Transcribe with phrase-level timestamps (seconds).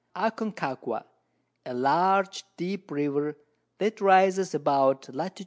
[0.15, 1.03] Aconcagua,
[1.63, 3.37] a large deep River
[3.77, 5.39] that rises about Lat.